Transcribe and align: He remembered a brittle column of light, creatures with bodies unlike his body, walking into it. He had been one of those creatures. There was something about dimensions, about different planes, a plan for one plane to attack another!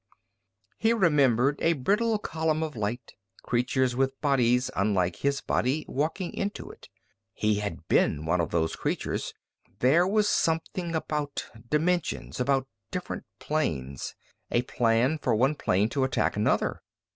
He 0.79 0.93
remembered 0.93 1.59
a 1.61 1.73
brittle 1.73 2.17
column 2.17 2.63
of 2.63 2.75
light, 2.75 3.13
creatures 3.43 3.95
with 3.95 4.19
bodies 4.19 4.71
unlike 4.75 5.17
his 5.17 5.41
body, 5.41 5.85
walking 5.87 6.33
into 6.33 6.71
it. 6.71 6.89
He 7.35 7.59
had 7.59 7.87
been 7.87 8.25
one 8.25 8.41
of 8.41 8.49
those 8.49 8.75
creatures. 8.75 9.35
There 9.77 10.07
was 10.07 10.27
something 10.27 10.95
about 10.95 11.45
dimensions, 11.69 12.39
about 12.39 12.67
different 12.89 13.25
planes, 13.37 14.15
a 14.49 14.63
plan 14.63 15.19
for 15.19 15.35
one 15.35 15.53
plane 15.53 15.87
to 15.89 16.03
attack 16.03 16.35
another! 16.35 16.81